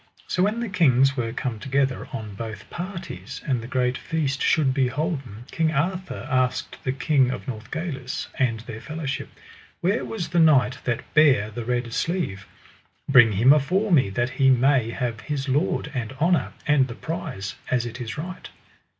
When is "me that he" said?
13.91-14.49